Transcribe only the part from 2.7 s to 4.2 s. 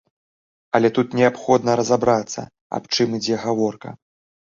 аб чым ідзе гаворка.